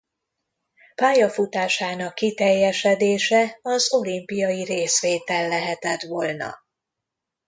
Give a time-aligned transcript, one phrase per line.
[0.95, 6.57] Pályafutásának kiteljesedése az olimpiai részvétel lehetett volna.